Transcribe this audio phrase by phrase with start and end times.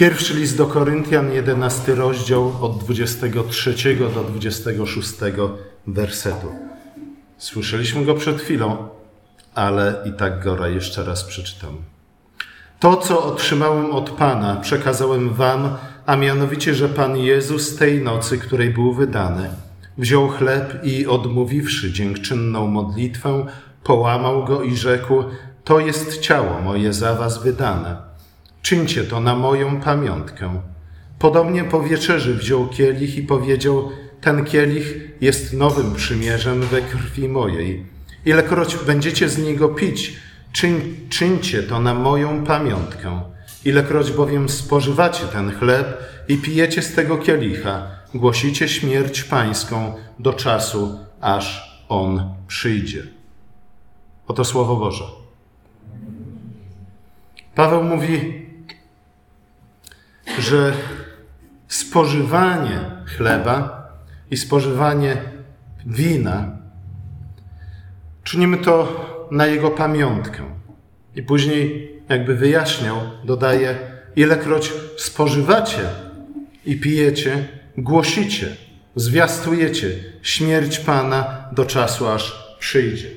[0.00, 3.74] Pierwszy list do Koryntian, 11 rozdział od 23
[4.14, 5.12] do 26
[5.86, 6.46] wersetu.
[7.38, 8.88] Słyszeliśmy go przed chwilą,
[9.54, 11.76] ale i tak go jeszcze raz przeczytam.
[12.78, 15.76] To, co otrzymałem od Pana, przekazałem wam,
[16.06, 19.50] a mianowicie, że Pan Jezus tej nocy, której był wydany,
[19.98, 23.46] wziął chleb i odmówiwszy dziękczynną modlitwę,
[23.84, 25.24] połamał go i rzekł:
[25.64, 28.09] To jest ciało moje za was wydane
[28.62, 30.62] Czyńcie to na moją pamiątkę.
[31.18, 33.90] Podobnie po wieczerzy wziął kielich i powiedział:
[34.20, 37.86] Ten kielich jest nowym przymierzem we krwi mojej.
[38.24, 40.16] Ilekroć będziecie z niego pić,
[40.52, 43.20] czyń, czyńcie to na moją pamiątkę.
[43.64, 50.98] Ilekroć bowiem spożywacie ten chleb i pijecie z tego kielicha, głosicie śmierć pańską do czasu,
[51.20, 53.02] aż on przyjdzie.
[54.26, 55.04] Oto słowo Boże.
[57.54, 58.46] Paweł mówi:
[60.38, 60.72] że
[61.68, 62.80] spożywanie
[63.16, 63.88] chleba
[64.30, 65.16] i spożywanie
[65.86, 66.60] wina
[68.24, 70.42] czynimy to na jego pamiątkę.
[71.16, 73.78] I później, jakby wyjaśniał, dodaje:
[74.16, 75.82] Ilekroć spożywacie
[76.66, 78.56] i pijecie, głosicie,
[78.96, 79.90] zwiastujecie
[80.22, 83.08] śmierć Pana do czasu, aż przyjdzie.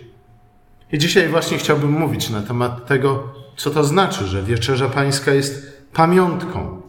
[0.92, 5.84] I dzisiaj właśnie chciałbym mówić na temat tego, co to znaczy, że wieczerza Pańska jest
[5.94, 6.83] pamiątką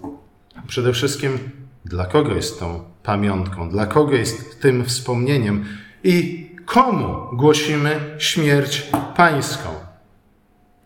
[0.66, 1.38] Przede wszystkim,
[1.84, 5.64] dla kogo jest tą pamiątką, dla kogo jest tym wspomnieniem
[6.04, 9.68] i komu głosimy śmierć pańską.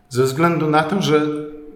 [0.09, 1.27] Ze względu na to, że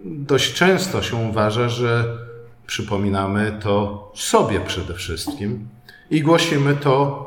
[0.04, 2.18] dość często się uważa, że
[2.66, 5.68] przypominamy to sobie przede wszystkim
[6.10, 7.24] i głosimy to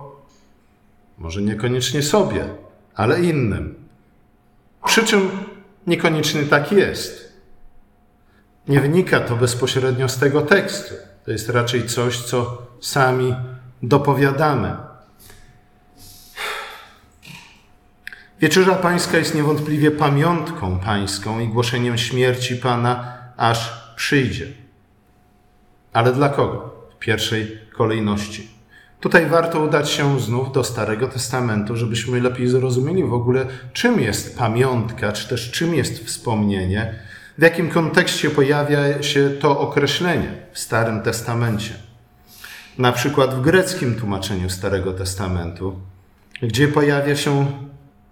[1.17, 2.45] może niekoniecznie sobie,
[2.95, 3.75] ale innym.
[4.86, 5.30] Przy czym
[5.88, 7.27] niekoniecznie tak jest.
[8.68, 10.96] Nie wynika to bezpośrednio z tego tekstu.
[11.26, 13.36] To jest raczej coś, co sami
[13.84, 14.76] dopowiadamy.
[18.41, 24.47] Wieczerza Pańska jest niewątpliwie pamiątką Pańską i głoszeniem śmierci Pana, aż przyjdzie.
[25.94, 26.88] Ale dla kogo?
[26.96, 28.47] W pierwszej kolejności.
[29.00, 34.38] Tutaj warto udać się znów do Starego Testamentu, żebyśmy lepiej zrozumieli w ogóle, czym jest
[34.38, 37.00] pamiątka, czy też czym jest wspomnienie
[37.38, 41.74] w jakim kontekście pojawia się to określenie w Starym Testamencie.
[42.78, 45.80] Na przykład w greckim tłumaczeniu Starego Testamentu,
[46.42, 47.52] gdzie pojawia się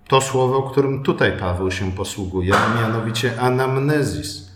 [0.08, 4.52] to słowo, którym tutaj Paweł się posługuje, a mianowicie anamnezis,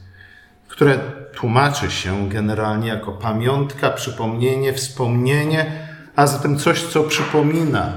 [0.68, 1.00] które
[1.36, 7.94] tłumaczy się generalnie jako pamiątka, przypomnienie, wspomnienie, a zatem coś, co przypomina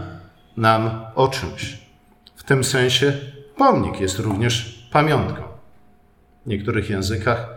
[0.56, 1.78] nam o czymś.
[2.36, 3.12] W tym sensie
[3.56, 5.51] pomnik jest również pamiątką.
[6.46, 7.48] W niektórych językach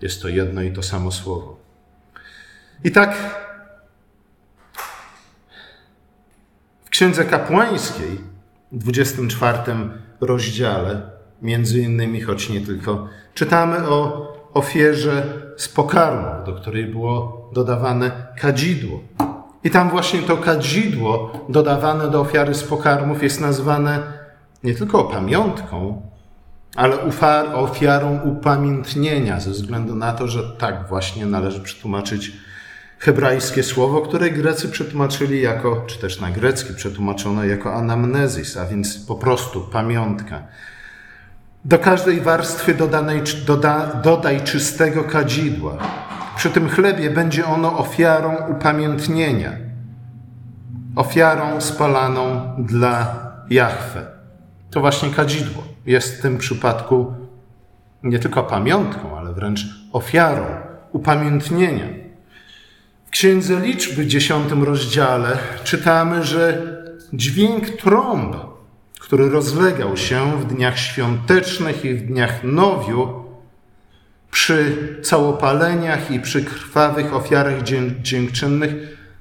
[0.00, 1.56] jest to jedno i to samo słowo.
[2.84, 3.16] I tak
[6.84, 8.20] w Księdze Kapłańskiej,
[8.72, 9.58] w 24
[10.20, 11.02] rozdziale,
[11.42, 19.00] między innymi, choć nie tylko, czytamy o ofierze z pokarmu, do której było dodawane kadzidło.
[19.64, 24.02] I tam właśnie to kadzidło dodawane do ofiary z pokarmów jest nazwane
[24.64, 26.02] nie tylko pamiątką,
[26.76, 26.96] ale
[27.54, 32.32] ofiarą upamiętnienia, ze względu na to, że tak właśnie należy przetłumaczyć
[32.98, 38.98] hebrajskie słowo, które Grecy przetłumaczyli jako, czy też na grecki przetłumaczono jako anamnezis, a więc
[39.06, 40.42] po prostu pamiątka.
[41.64, 45.78] Do każdej warstwy dodanej, doda, dodaj czystego kadzidła.
[46.36, 49.52] Przy tym chlebie będzie ono ofiarą upamiętnienia,
[50.96, 53.16] ofiarą spalaną dla
[53.50, 54.06] Jahwe.
[54.70, 57.14] To właśnie kadzidło jest w tym przypadku
[58.02, 60.44] nie tylko pamiątką, ale wręcz ofiarą,
[60.92, 61.86] upamiętnienia.
[63.06, 66.76] W Księdze Liczby, dziesiątym rozdziale, czytamy, że
[67.12, 68.36] dźwięk trąb,
[69.00, 73.22] który rozlegał się w dniach świątecznych i w dniach nowiu,
[74.30, 77.62] przy całopaleniach i przy krwawych ofiarach
[78.02, 78.74] dziękczynnych,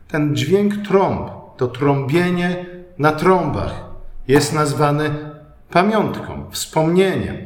[0.07, 2.65] ten dźwięk trąb, to trąbienie
[2.97, 3.83] na trąbach
[4.27, 5.30] jest nazwany
[5.71, 7.37] pamiątką, wspomnieniem,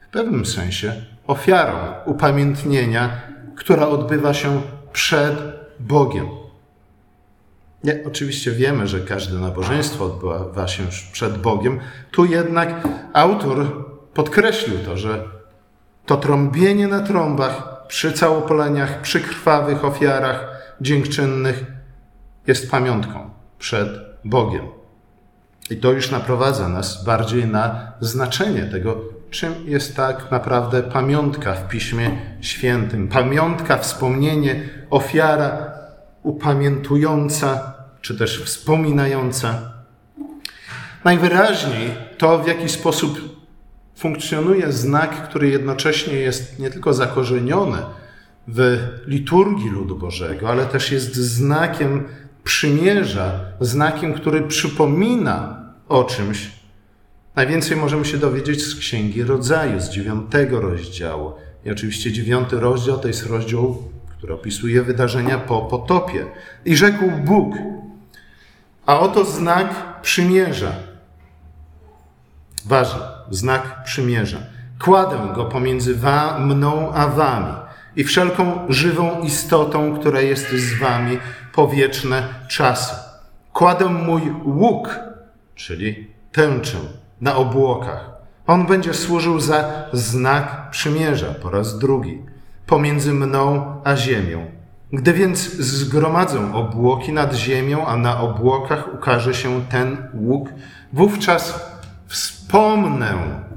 [0.00, 0.92] w pewnym sensie
[1.26, 3.10] ofiarą upamiętnienia,
[3.56, 4.62] która odbywa się
[4.92, 5.34] przed
[5.80, 6.26] Bogiem.
[7.84, 10.82] Nie, oczywiście wiemy, że każde nabożeństwo odbywa się
[11.12, 11.80] przed Bogiem.
[12.10, 15.24] Tu jednak autor podkreślił to, że
[16.06, 20.48] to trąbienie na trąbach przy całopoleniach, przy krwawych ofiarach
[20.80, 21.64] dziękczynnych
[22.46, 23.88] jest pamiątką przed
[24.24, 24.79] Bogiem.
[25.70, 31.68] I to już naprowadza nas bardziej na znaczenie tego czym jest tak naprawdę pamiątka w
[31.68, 33.08] Piśmie Świętym.
[33.08, 35.72] Pamiątka, wspomnienie, ofiara
[36.22, 39.72] upamiętująca, czy też wspominająca.
[41.04, 43.40] Najwyraźniej to, w jaki sposób
[43.96, 47.78] funkcjonuje znak, który jednocześnie jest nie tylko zakorzeniony
[48.48, 52.04] w liturgii ludu Bożego, ale też jest znakiem
[52.44, 55.59] przymierza, znakiem, który przypomina
[55.90, 56.50] o czymś.
[57.36, 61.32] Najwięcej możemy się dowiedzieć z Księgi Rodzaju, z dziewiątego rozdziału.
[61.64, 63.82] I oczywiście dziewiąty rozdział to jest rozdział,
[64.18, 66.26] który opisuje wydarzenia po potopie.
[66.64, 67.54] I rzekł Bóg,
[68.86, 70.72] a oto znak przymierza.
[72.66, 73.00] Ważny,
[73.30, 74.38] znak przymierza.
[74.84, 77.52] Kładę go pomiędzy wa, mną a wami
[77.96, 81.18] i wszelką żywą istotą, która jest z wami
[81.52, 82.94] po wieczne czasy.
[83.52, 85.09] Kładę mój łuk,
[85.66, 86.78] czyli tęczę,
[87.20, 88.10] na obłokach.
[88.46, 92.22] On będzie służył za znak przymierza po raz drugi
[92.66, 94.46] pomiędzy mną a ziemią.
[94.92, 100.48] Gdy więc zgromadzę obłoki nad ziemią, a na obłokach ukaże się ten łuk,
[100.92, 101.60] wówczas
[102.06, 103.14] wspomnę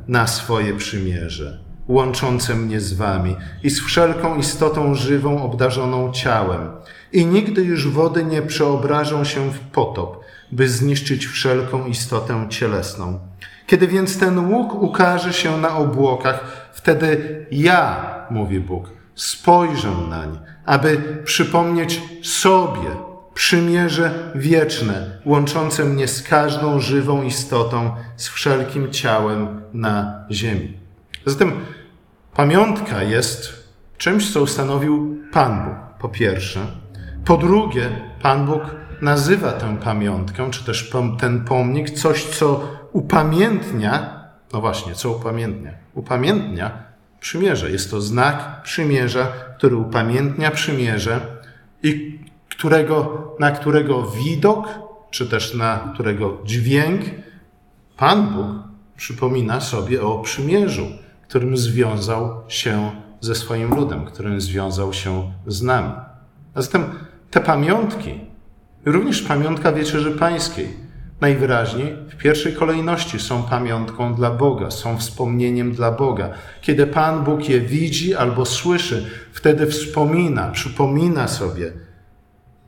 [0.07, 6.69] na swoje przymierze, łączące mnie z wami i z wszelką istotą żywą obdarzoną ciałem.
[7.13, 10.23] I nigdy już wody nie przeobrażą się w potop,
[10.53, 13.19] by zniszczyć wszelką istotę cielesną.
[13.67, 21.21] Kiedy więc ten łuk ukaże się na obłokach, wtedy ja, mówi Bóg, spojrzę nań, aby
[21.25, 22.89] przypomnieć sobie
[23.33, 30.77] przymierze wieczne, łączące mnie z każdą żywą istotą, z wszelkim ciałem na ziemi.
[31.25, 31.51] Zatem
[32.35, 33.53] pamiątka jest
[33.97, 36.59] czymś, co ustanowił Pan Bóg, po pierwsze.
[37.25, 37.89] Po drugie,
[38.21, 38.61] Pan Bóg
[39.03, 44.23] nazywa tę pamiątkę, czy też ten pomnik, coś, co upamiętnia,
[44.53, 45.71] no właśnie, co upamiętnia?
[45.93, 46.71] Upamiętnia
[47.19, 47.71] przymierze.
[47.71, 49.27] Jest to znak przymierza,
[49.57, 51.21] który upamiętnia przymierze
[51.83, 52.19] i
[52.49, 54.67] którego, na którego widok,
[55.11, 57.01] czy też na którego dźwięk
[57.97, 58.47] Pan Bóg
[58.97, 60.87] przypomina sobie o przymierzu,
[61.27, 62.91] którym związał się
[63.21, 65.93] ze swoim ludem, którym związał się z nami.
[66.53, 66.83] A zatem
[67.31, 68.32] te pamiątki,
[68.85, 70.67] również pamiątka Wieczerzy Pańskiej,
[71.21, 76.29] najwyraźniej w pierwszej kolejności są pamiątką dla Boga, są wspomnieniem dla Boga.
[76.61, 81.71] Kiedy Pan Bóg je widzi albo słyszy, wtedy wspomina, przypomina sobie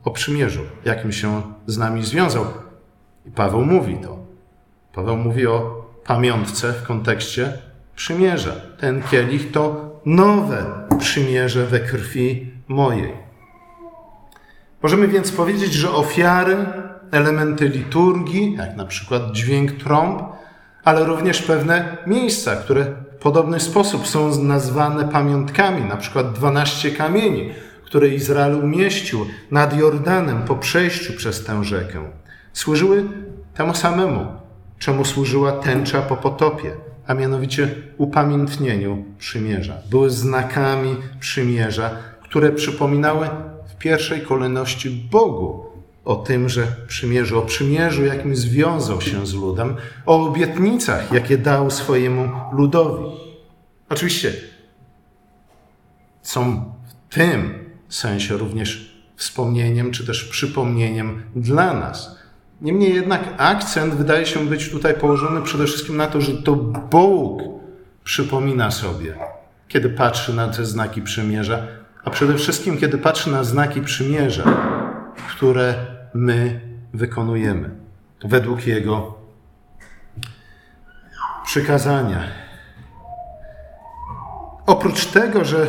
[0.04, 2.44] o przymierzu, jakim się z nami związał.
[3.26, 4.18] I Paweł mówi to.
[4.92, 7.52] Paweł mówi o pamiątce w kontekście
[7.96, 8.52] przymierza.
[8.80, 10.66] Ten kielich to nowe
[10.98, 13.25] przymierze we krwi mojej.
[14.86, 16.56] Możemy więc powiedzieć, że ofiary
[17.10, 20.22] elementy liturgii, jak na przykład dźwięk trąb,
[20.84, 27.50] ale również pewne miejsca, które w podobny sposób są nazwane pamiątkami, na przykład 12 kamieni,
[27.84, 31.98] które Izrael umieścił nad Jordanem po przejściu przez tę rzekę.
[32.52, 33.04] Służyły
[33.54, 34.26] temu samemu,
[34.78, 36.72] czemu służyła tęcza po potopie,
[37.06, 37.68] a mianowicie
[37.98, 39.74] upamiętnieniu przymierza.
[39.90, 41.90] Były znakami przymierza,
[42.22, 43.28] które przypominały
[43.76, 45.66] w pierwszej kolejności Bogu,
[46.04, 49.76] o tymże przymierzu, o przymierzu, jakim związał się z ludem,
[50.06, 53.04] o obietnicach, jakie dał swojemu ludowi.
[53.88, 54.32] Oczywiście
[56.22, 62.18] są w tym sensie również wspomnieniem, czy też przypomnieniem dla nas.
[62.60, 66.56] Niemniej jednak akcent wydaje się być tutaj położony przede wszystkim na to, że to
[66.90, 67.42] Bóg
[68.04, 69.14] przypomina sobie,
[69.68, 71.66] kiedy patrzy na te znaki przymierza,
[72.06, 74.44] a przede wszystkim kiedy patrzy na znaki przymierza,
[75.28, 75.74] które
[76.14, 76.60] my
[76.94, 77.70] wykonujemy
[78.24, 79.14] według Jego
[81.44, 82.20] przykazania.
[84.66, 85.66] Oprócz tego, że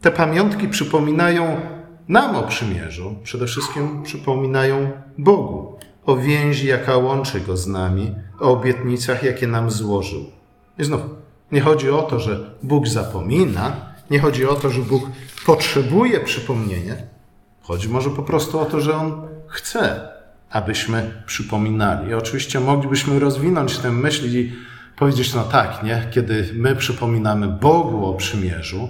[0.00, 1.60] te pamiątki przypominają
[2.08, 8.52] nam o przymierzu, przede wszystkim przypominają Bogu o więzi, jaka łączy Go z nami, o
[8.52, 10.24] obietnicach, jakie nam złożył.
[10.78, 11.00] I znów,
[11.52, 15.10] nie chodzi o to, że Bóg zapomina, nie chodzi o to, że Bóg
[15.46, 16.94] potrzebuje przypomnienia,
[17.62, 20.08] chodzi może po prostu o to, że On chce,
[20.50, 22.10] abyśmy przypominali.
[22.10, 24.52] I oczywiście moglibyśmy rozwinąć tę myśl i
[24.96, 26.08] powiedzieć, no tak, nie?
[26.10, 28.88] Kiedy my przypominamy Bogu o przymierzu,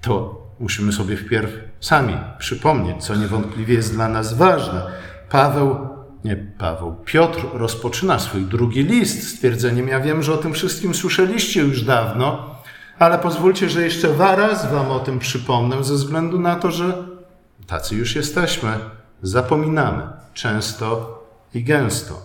[0.00, 4.82] to musimy sobie wpierw sami przypomnieć, co niewątpliwie jest dla nas ważne.
[5.30, 5.76] Paweł,
[6.24, 11.60] nie Paweł, Piotr rozpoczyna swój drugi list stwierdzeniem, ja wiem, że o tym wszystkim słyszeliście
[11.60, 12.55] już dawno,
[12.98, 17.04] ale pozwólcie, że jeszcze raz wam o tym przypomnę, ze względu na to, że
[17.66, 18.78] tacy już jesteśmy
[19.22, 20.02] zapominamy
[20.34, 21.18] często
[21.54, 22.22] i gęsto.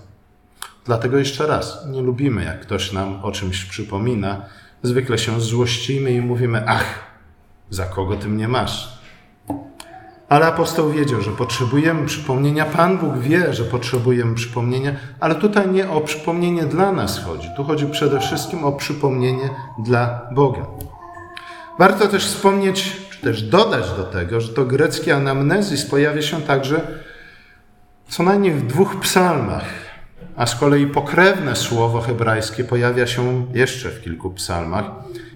[0.86, 4.46] Dlatego jeszcze raz, nie lubimy, jak ktoś nam o czymś przypomina.
[4.84, 7.00] Zwykle się złościmy i mówimy: Ach,
[7.70, 9.01] za kogo ty mnie masz?
[10.32, 12.66] Ale apostoł wiedział, że potrzebujemy przypomnienia.
[12.66, 17.48] Pan Bóg wie, że potrzebujemy przypomnienia, ale tutaj nie o przypomnienie dla nas chodzi.
[17.58, 20.66] Tu chodzi przede wszystkim o przypomnienie dla Boga.
[21.80, 26.82] Warto też wspomnieć, czy też dodać do tego, że to greckie anamnezis pojawia się także
[28.10, 29.66] co najmniej w dwóch psalmach,
[30.36, 34.86] a z kolei pokrewne słowo hebrajskie pojawia się jeszcze w kilku psalmach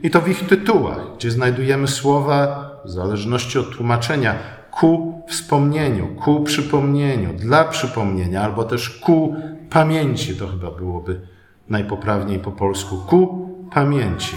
[0.04, 4.36] i to w ich tytułach, gdzie znajdujemy słowa, w zależności od tłumaczenia,
[4.75, 9.36] ku wspomnieniu, ku przypomnieniu, dla przypomnienia, albo też ku
[9.70, 11.22] pamięci, to chyba byłoby
[11.70, 14.36] najpoprawniej po polsku, ku pamięci.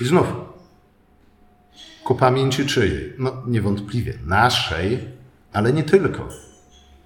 [0.00, 0.26] I znów,
[2.04, 3.12] ku pamięci czyjej?
[3.18, 4.98] No niewątpliwie naszej,
[5.52, 6.28] ale nie tylko.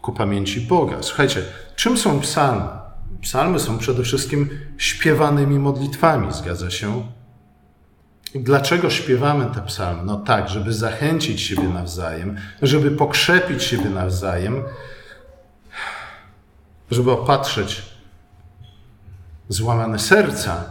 [0.02, 0.96] Ku pamięci Boga.
[1.00, 1.42] Słuchajcie,
[1.76, 2.68] czym są psalmy?
[3.20, 4.48] Psalmy są przede wszystkim
[4.78, 7.02] śpiewanymi modlitwami, zgadza się?
[8.34, 10.02] Dlaczego śpiewamy te psalmy?
[10.04, 14.62] No tak, żeby zachęcić siebie nawzajem, żeby pokrzepić siebie nawzajem,
[16.90, 17.82] żeby opatrzyć
[19.48, 20.64] złamane serca,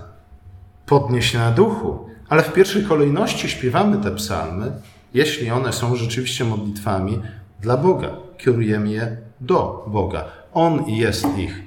[0.86, 2.10] podnieść na duchu.
[2.30, 4.72] Ale w pierwszej kolejności śpiewamy te psalmy,
[5.14, 7.22] jeśli one są rzeczywiście modlitwami
[7.60, 8.10] dla Boga.
[8.38, 10.26] Kierujemy je do Boga.
[10.54, 11.62] On jest ich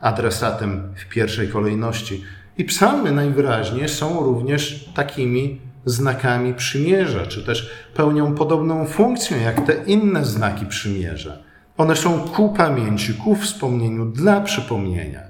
[0.00, 2.24] adresatem w pierwszej kolejności.
[2.58, 9.84] I psalmy najwyraźniej są również takimi znakami przymierza, czy też pełnią podobną funkcję jak te
[9.84, 11.38] inne znaki przymierza.
[11.76, 15.20] One są ku pamięci, ku wspomnieniu, dla przypomnienia.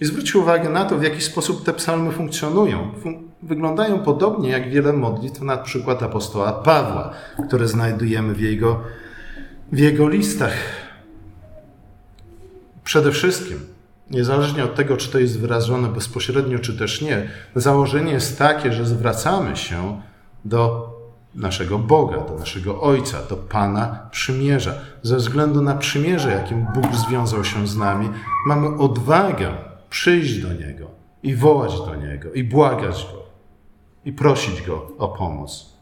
[0.00, 2.92] I zwróćcie uwagę na to, w jaki sposób te psalmy funkcjonują.
[3.42, 7.12] Wyglądają podobnie jak wiele modlitw, na przykład apostoła Pawła,
[7.48, 8.80] które znajdujemy w jego,
[9.72, 10.54] w jego listach.
[12.84, 13.58] Przede wszystkim
[14.10, 18.86] niezależnie od tego, czy to jest wyrażone bezpośrednio, czy też nie, założenie jest takie, że
[18.86, 20.00] zwracamy się
[20.44, 20.88] do
[21.34, 24.74] naszego Boga, do naszego Ojca, do Pana przymierza.
[25.02, 28.08] Ze względu na przymierze, jakim Bóg związał się z nami,
[28.46, 29.54] mamy odwagę
[29.90, 30.86] przyjść do Niego
[31.22, 33.22] i wołać do Niego, i błagać Go,
[34.04, 35.78] i prosić Go o pomoc.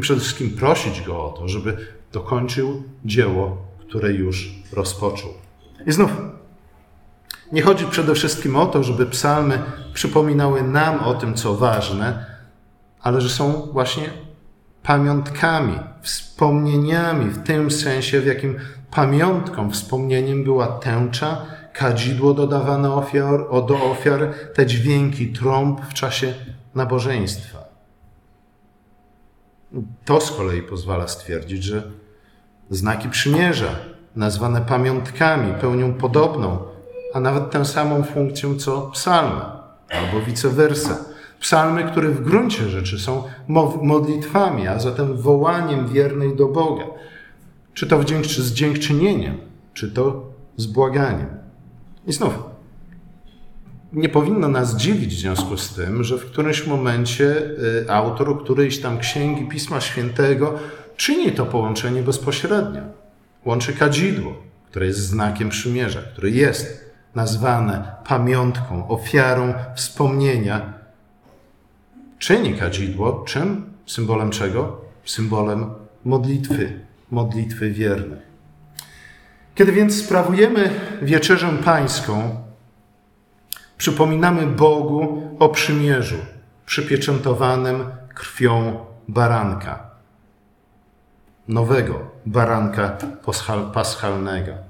[0.00, 1.76] Przede wszystkim prosić Go o to, żeby
[2.12, 3.56] dokończył dzieło,
[3.88, 5.30] które już rozpoczął.
[5.86, 6.10] I znów
[7.52, 9.62] nie chodzi przede wszystkim o to, żeby psalmy
[9.94, 12.26] przypominały nam o tym, co ważne,
[13.00, 14.10] ale że są właśnie
[14.82, 18.56] pamiątkami, wspomnieniami, w tym sensie, w jakim
[18.90, 26.34] pamiątką, wspomnieniem była tęcza, kadzidło dodawane ofiar, do ofiar, te dźwięki trąb w czasie
[26.74, 27.64] nabożeństwa.
[30.04, 31.82] To z kolei pozwala stwierdzić, że
[32.70, 33.68] znaki przymierza,
[34.16, 36.69] nazwane pamiątkami, pełnią podobną,
[37.14, 39.42] a nawet tę samą funkcję co psalmy,
[39.90, 41.04] albo vice versa.
[41.40, 43.22] Psalmy, które w gruncie rzeczy są
[43.82, 46.84] modlitwami, a zatem wołaniem wiernej do Boga.
[47.74, 48.02] Czy to
[48.42, 49.36] z dziękczynieniem,
[49.74, 51.26] czy to z błaganiem.
[52.06, 52.34] I znów,
[53.92, 58.80] nie powinno nas dziwić w związku z tym, że w którymś momencie y, autor którejś
[58.80, 60.54] tam księgi Pisma Świętego
[60.96, 62.82] czyni to połączenie bezpośrednio.
[63.44, 64.32] Łączy kadzidło,
[64.70, 70.72] które jest znakiem przymierza, które jest nazwane pamiątką, ofiarą wspomnienia,
[72.18, 73.72] czyni kadzidło czym?
[73.86, 74.80] Symbolem czego?
[75.04, 75.70] Symbolem
[76.04, 78.30] modlitwy, modlitwy wiernych.
[79.54, 80.70] Kiedy więc sprawujemy
[81.02, 82.42] wieczerzę pańską,
[83.78, 86.16] przypominamy Bogu o przymierzu
[86.66, 89.90] przypieczętowanym krwią baranka,
[91.48, 92.96] nowego baranka
[93.74, 94.69] paschalnego.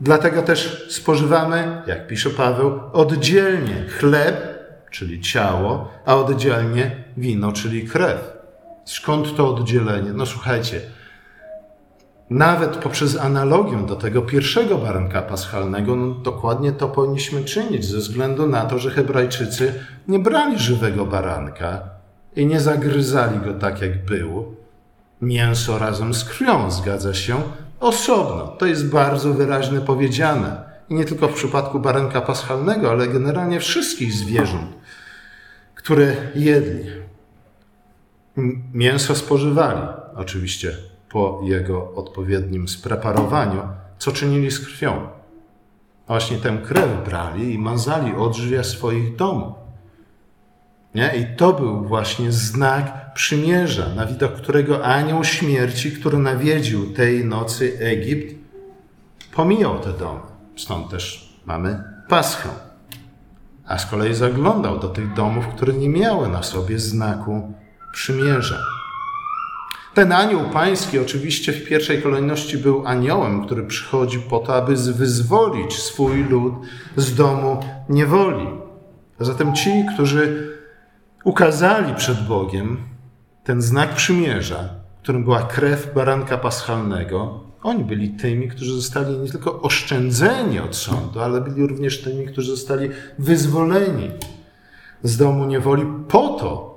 [0.00, 4.58] Dlatego też spożywamy, jak pisze Paweł, oddzielnie chleb,
[4.90, 8.32] czyli ciało, a oddzielnie wino, czyli krew.
[8.84, 10.12] Skąd to oddzielenie?
[10.12, 10.80] No słuchajcie,
[12.30, 18.46] nawet poprzez analogię do tego pierwszego baranka paschalnego, no dokładnie to powinniśmy czynić, ze względu
[18.46, 19.74] na to, że Hebrajczycy
[20.08, 21.80] nie brali żywego baranka
[22.36, 24.56] i nie zagryzali go tak, jak był.
[25.20, 27.36] Mięso razem z krwią, zgadza się,
[27.84, 28.46] osobno.
[28.46, 30.74] To jest bardzo wyraźnie powiedziane.
[30.88, 34.70] I nie tylko w przypadku baranka paschalnego, ale generalnie wszystkich zwierząt,
[35.74, 36.90] które jedli.
[38.74, 39.80] Mięso spożywali,
[40.16, 40.76] oczywiście
[41.08, 43.62] po jego odpowiednim spreparowaniu,
[43.98, 45.08] co czynili z krwią.
[46.06, 49.63] A właśnie tę krew brali i mazali odrzwia swoich domów.
[50.94, 51.12] Nie?
[51.16, 57.78] I to był właśnie znak przymierza, na widok którego anioł śmierci, który nawiedził tej nocy
[57.80, 58.34] Egipt,
[59.34, 60.20] pomijał te domy.
[60.56, 62.48] Stąd też mamy Paschę.
[63.66, 67.52] A z kolei zaglądał do tych domów, które nie miały na sobie znaku
[67.92, 68.58] przymierza.
[69.94, 75.78] Ten anioł pański oczywiście w pierwszej kolejności był aniołem, który przychodzi po to, aby wyzwolić
[75.78, 76.54] swój lud
[76.96, 78.46] z domu niewoli.
[79.20, 80.54] Zatem ci, którzy
[81.24, 82.76] ukazali przed Bogiem
[83.44, 84.68] ten znak przymierza,
[85.02, 91.20] którym była krew baranka paschalnego, oni byli tymi, którzy zostali nie tylko oszczędzeni od sądu,
[91.20, 92.88] ale byli również tymi, którzy zostali
[93.18, 94.10] wyzwoleni
[95.02, 96.74] z domu niewoli po to,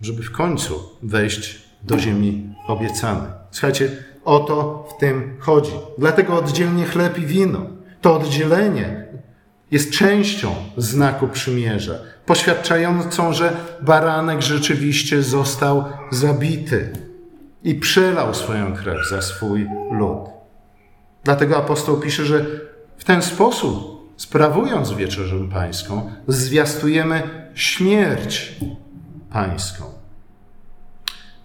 [0.00, 3.30] żeby w końcu wejść do ziemi obiecanej.
[3.50, 3.90] Słuchajcie,
[4.24, 5.72] o to w tym chodzi.
[5.98, 7.60] Dlatego oddzielnie chleb i wino.
[8.00, 8.99] To oddzielenie
[9.70, 11.94] jest częścią znaku przymierza,
[12.26, 16.92] poświadczającą, że baranek rzeczywiście został zabity
[17.64, 20.28] i przelał swoją krew za swój lud.
[21.24, 22.46] Dlatego apostoł pisze, że
[22.98, 27.22] w ten sposób, sprawując wieczerzę pańską, zwiastujemy
[27.54, 28.56] śmierć
[29.30, 29.84] pańską.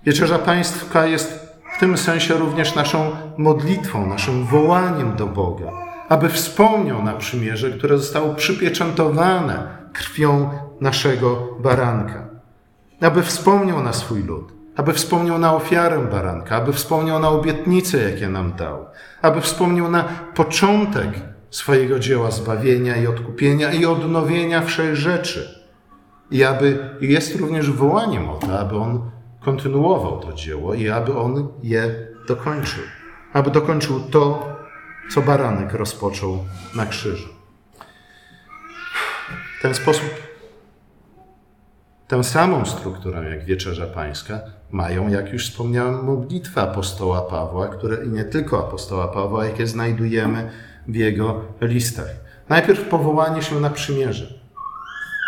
[0.05, 5.71] Wieczerza pańska jest w tym sensie również naszą modlitwą, naszym wołaniem do Boga,
[6.09, 10.49] aby wspomniał na przymierze, które zostało przypieczętowane krwią
[10.81, 12.27] naszego baranka,
[13.01, 18.29] aby wspomniał na swój lud, aby wspomniał na ofiarę baranka, aby wspomniał na obietnice, jakie
[18.29, 18.85] nam dał,
[19.21, 20.03] aby wspomniał na
[20.35, 21.09] początek
[21.49, 25.65] swojego dzieła zbawienia i odkupienia i odnowienia wszech rzeczy.
[26.31, 31.47] I aby jest również wołaniem o to, aby on kontynuował to dzieło i aby on
[31.63, 32.83] je dokończył.
[33.33, 34.54] Aby dokończył to,
[35.13, 36.45] co baranek rozpoczął
[36.75, 37.29] na krzyżu.
[39.59, 40.25] W ten sposób
[42.07, 44.39] tę samą strukturę jak Wieczerza Pańska
[44.71, 50.49] mają, jak już wspomniałem, modlitwy apostoła Pawła, które i nie tylko apostoła Pawła, jakie znajdujemy
[50.87, 52.09] w jego listach.
[52.49, 54.33] Najpierw powołanie się na przymierze.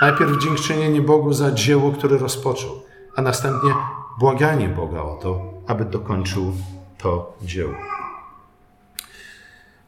[0.01, 2.71] Najpierw dziękczynienie Bogu za dzieło, które rozpoczął,
[3.15, 3.73] a następnie
[4.19, 6.53] błaganie Boga o to, aby dokończył
[6.97, 7.96] to dzieło.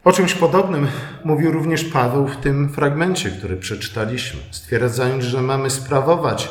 [0.04, 0.86] O czymś podobnym
[1.24, 6.48] mówił również Paweł w tym fragmencie, który przeczytaliśmy, stwierdzając, że mamy sprawować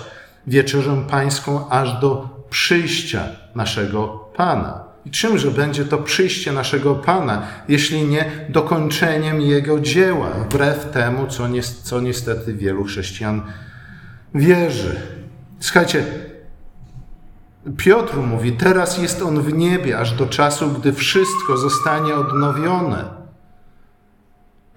[0.48, 3.24] wieczerzę pańską aż do przyjścia
[3.56, 4.84] naszego Pana.
[5.06, 11.48] I czymże będzie to przyjście naszego Pana, jeśli nie dokończeniem Jego dzieła, wbrew temu, co,
[11.48, 13.42] ni co niestety wielu chrześcijan
[14.36, 15.00] wierzy.
[15.60, 16.06] Słuchajcie,
[17.78, 23.19] Piotr mówi, teraz jest on w niebie, aż do czasu, gdy wszystko zostanie odnowione.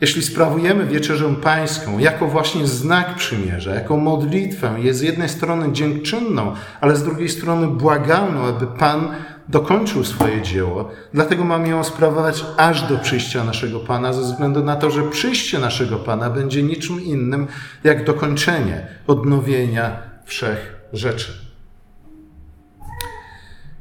[0.03, 6.55] Jeśli sprawujemy wieczerzę pańską jako właśnie znak przymierza, jako modlitwę, jest z jednej strony dziękczynną,
[6.81, 9.09] ale z drugiej strony błagalną, aby Pan
[9.49, 10.91] dokończył swoje dzieło.
[11.15, 15.59] Dlatego mamy ją sprawować aż do przyjścia naszego Pana, ze względu na to, że przyjście
[15.59, 17.47] naszego Pana będzie niczym innym
[17.85, 21.33] jak dokończenie odnowienia wszech rzeczy.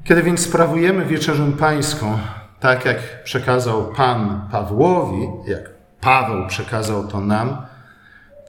[0.04, 2.18] Kiedy więc sprawujemy wieczerzę pańską,
[2.60, 7.58] tak jak przekazał Pan Pawłowi, jak Paweł przekazał to nam,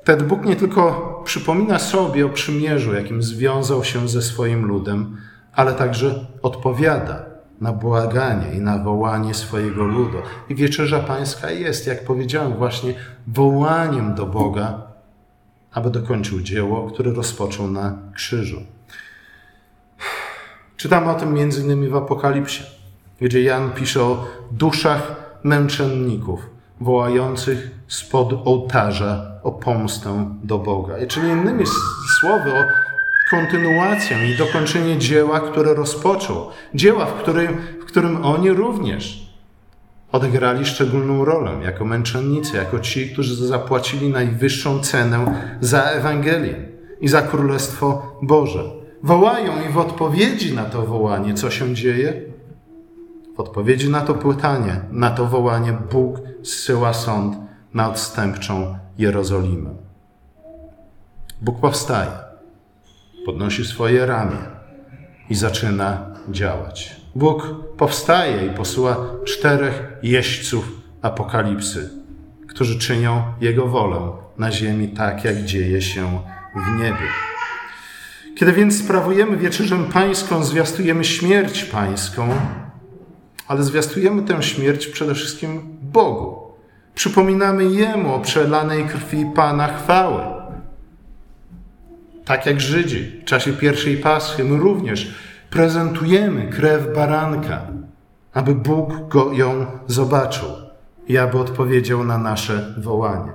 [0.03, 5.17] wtedy Bóg nie tylko przypomina sobie o przymierzu, jakim związał się ze swoim ludem,
[5.53, 7.25] ale także odpowiada
[7.61, 10.19] na błaganie i na wołanie swojego ludu.
[10.49, 12.95] I wieczerza pańska jest, jak powiedziałem, właśnie
[13.27, 14.83] wołaniem do Boga,
[15.73, 18.63] aby dokończył dzieło, które rozpoczął na krzyżu.
[20.77, 22.63] Czytamy o tym między innymi w Apokalipsie,
[23.21, 26.52] gdzie Jan pisze o duszach męczenników
[26.83, 30.95] wołających spod ołtarza o pomstę do Boga.
[31.09, 31.65] Czyli innymi
[32.21, 32.65] słowy o
[33.31, 36.49] kontynuację i dokończenie dzieła, które rozpoczął.
[36.75, 39.33] Dzieła, w którym, w którym oni również
[40.13, 46.55] odegrali szczególną rolę jako męczennicy, jako ci, którzy zapłacili najwyższą cenę za Ewangelię
[47.01, 48.65] i za Królestwo Boże.
[49.03, 52.32] Wołają i w odpowiedzi na to wołanie, co się dzieje?
[53.37, 57.37] W odpowiedzi na to pytanie, na to wołanie, Bóg zsyła sąd
[57.75, 59.71] na odstępczą Jerozolimę.
[61.41, 62.11] Bóg powstaje,
[63.27, 64.39] podnosi swoje ramię
[65.31, 66.97] i zaczyna działać.
[67.15, 70.69] Bóg powstaje i posyła czterech jeźdźców
[71.03, 71.91] apokalipsy,
[72.49, 76.21] którzy czynią Jego wolę na ziemi tak, jak dzieje się
[76.55, 77.09] w niebie.
[78.37, 82.29] Kiedy więc sprawujemy wieczerzę pańską, zwiastujemy śmierć pańską,
[83.49, 86.43] ale zwiastujemy tę śmierć przede wszystkim Bogu.
[86.95, 90.23] Przypominamy Jemu o przelanej krwi Pana chwały.
[92.25, 95.15] Tak jak Żydzi w czasie pierwszej Paschy, my również
[95.51, 97.67] prezentujemy krew baranka,
[98.35, 100.49] aby Bóg go, ją zobaczył.
[101.09, 103.33] i aby odpowiedział na nasze wołanie.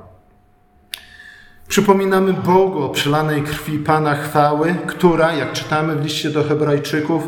[1.67, 7.27] Przypominamy Bogu o przelanej krwi Pana chwały, która, jak czytamy w liście do Hebrajczyków,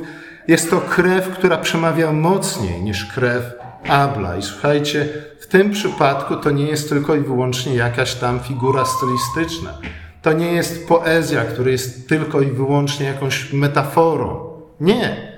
[0.49, 3.43] jest to krew, która przemawia mocniej niż krew
[3.87, 4.37] Abla.
[4.37, 5.09] I słuchajcie,
[5.39, 9.77] w tym przypadku to nie jest tylko i wyłącznie jakaś tam figura stylistyczna.
[10.21, 14.49] To nie jest poezja, która jest tylko i wyłącznie jakąś metaforą.
[14.79, 15.31] Nie.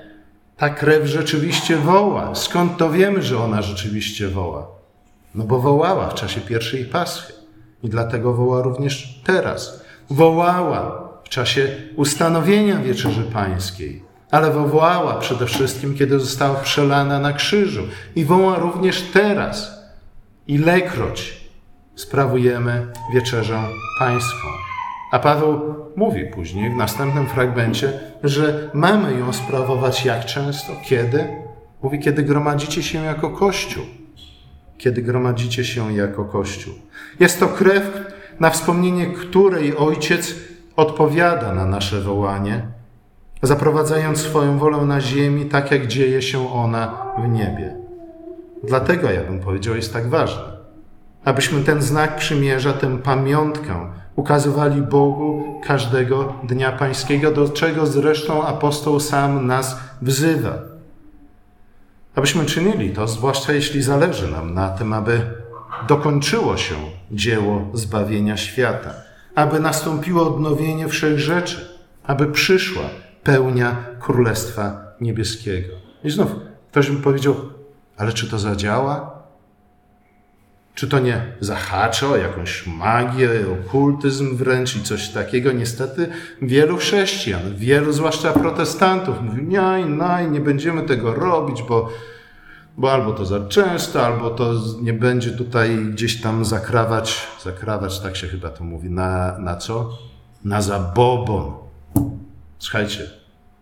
[0.56, 2.34] Ta krew rzeczywiście woła.
[2.34, 4.66] Skąd to wiemy, że ona rzeczywiście woła?
[5.34, 7.32] No bo wołała w czasie pierwszej Paschy.
[7.82, 9.84] I dlatego woła również teraz.
[10.10, 17.82] Wołała w czasie ustanowienia Wieczerzy Pańskiej, ale wołała przede wszystkim, kiedy została przelana na krzyżu.
[18.16, 19.82] I woła również teraz.
[20.46, 21.40] Ilekroć
[21.94, 23.62] sprawujemy Wieczerzę
[23.98, 24.48] Pańską.
[25.12, 30.72] A Paweł mówi później w następnym fragmencie, że mamy ją sprawować jak często?
[30.84, 31.28] Kiedy?
[31.82, 33.84] Mówi, kiedy gromadzicie się jako Kościół
[34.82, 36.74] kiedy gromadzicie się jako Kościół.
[37.20, 40.34] Jest to krew, na wspomnienie której Ojciec
[40.76, 42.66] odpowiada na nasze wołanie,
[43.42, 47.76] zaprowadzając swoją wolę na ziemi, tak jak dzieje się ona w niebie.
[48.64, 50.42] Dlatego, ja bym powiedział, jest tak ważne,
[51.24, 59.00] abyśmy ten znak przymierza, tę pamiątkę ukazywali Bogu każdego dnia pańskiego, do czego zresztą apostoł
[59.00, 60.58] sam nas wzywa.
[62.14, 65.20] Abyśmy czynili to, zwłaszcza jeśli zależy nam na tym, aby
[65.88, 66.74] dokończyło się
[67.10, 68.90] dzieło zbawienia świata,
[69.34, 72.82] aby nastąpiło odnowienie wszech rzeczy, aby przyszła
[73.22, 75.74] pełnia Królestwa Niebieskiego.
[76.04, 76.30] I znów
[76.70, 77.34] ktoś by powiedział,
[77.96, 79.22] ale czy to zadziała?
[80.74, 83.30] Czy to nie zahaczy o jakąś magię,
[83.60, 85.52] okultyzm wręcz i coś takiego?
[85.52, 86.08] Niestety
[86.42, 91.88] wielu chrześcijan, wielu zwłaszcza protestantów mówi, nie, nie, nie będziemy tego robić, bo,
[92.76, 98.16] bo albo to za często, albo to nie będzie tutaj gdzieś tam zakrawać, zakrawać, tak
[98.16, 99.98] się chyba to mówi, na, na co?
[100.44, 101.52] Na zabobon.
[102.62, 103.10] Słuchajcie,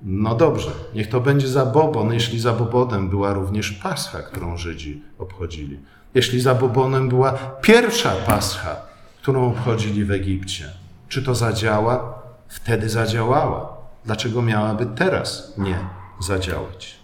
[0.03, 5.81] no dobrze, niech to będzie zabobon, jeśli zabobonem była również Pascha, którą Żydzi obchodzili
[6.15, 7.33] jeśli zabobonem była
[7.63, 8.77] pierwsza Pascha,
[9.23, 10.71] którą obchodzili w Egipcie.
[11.09, 12.23] Czy to zadziała?
[12.49, 13.77] Wtedy zadziałała.
[14.05, 15.79] Dlaczego miałaby teraz nie
[16.21, 16.97] zadziałać?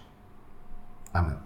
[1.13, 1.37] Amen.